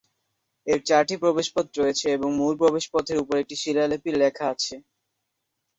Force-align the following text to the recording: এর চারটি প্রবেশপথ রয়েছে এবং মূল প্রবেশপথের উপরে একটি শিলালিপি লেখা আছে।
এর 0.67 0.79
চারটি 0.87 1.15
প্রবেশপথ 1.21 1.65
রয়েছে 1.73 2.07
এবং 2.17 2.29
মূল 2.39 2.53
প্রবেশপথের 2.61 3.21
উপরে 3.23 3.37
একটি 3.41 3.55
শিলালিপি 3.61 4.11
লেখা 4.21 4.45
আছে। 4.53 4.75